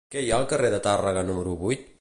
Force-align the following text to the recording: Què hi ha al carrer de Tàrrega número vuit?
Què 0.13 0.21
hi 0.27 0.31
ha 0.31 0.37
al 0.43 0.47
carrer 0.53 0.71
de 0.75 0.79
Tàrrega 0.87 1.27
número 1.31 1.55
vuit? 1.65 1.89